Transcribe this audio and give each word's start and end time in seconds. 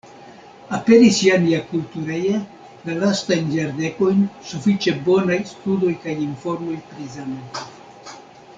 Aperis 0.75 1.17
ja 1.25 1.35
niakultureje 1.43 2.39
la 2.87 2.95
lastajn 3.03 3.53
jardekojn 3.57 4.25
sufiĉe 4.53 4.95
bonaj 5.11 5.39
studoj 5.53 5.93
kaj 6.07 6.17
informoj 6.25 6.79
pri 6.89 7.07
Zamenhof. 7.19 8.17